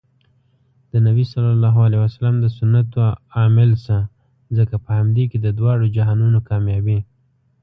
د 0.91 0.93
نبي 1.05 1.25
ص 1.31 1.33
د 2.43 2.45
سنتو 2.57 3.01
عاملشه 3.35 3.99
ځکه 4.57 4.75
په 4.83 4.89
همدې 4.97 5.25
کې 5.31 5.37
د 5.41 5.47
دواړو 5.59 5.85
جهانونو 5.95 6.39
کامیابي 6.49 6.99